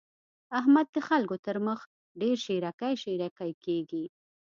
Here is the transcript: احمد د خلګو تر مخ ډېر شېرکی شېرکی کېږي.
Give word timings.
احمد 0.59 0.87
د 0.95 0.97
خلګو 1.07 1.35
تر 1.45 1.57
مخ 1.67 1.79
ډېر 2.21 2.37
شېرکی 2.45 2.93
شېرکی 3.03 3.51
کېږي. 3.63 4.05